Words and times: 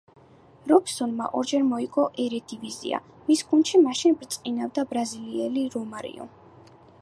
რობსონმა 0.69 1.27
ორჯერ 1.41 1.65
მოიგო 1.73 2.05
ერედივიზია, 2.23 3.01
მის 3.29 3.45
გუნდში 3.51 3.83
მაშინ 3.83 4.17
ბრწყინავდა 4.23 4.87
ბრაზილიელი 4.95 5.69
რომარიო. 5.77 6.29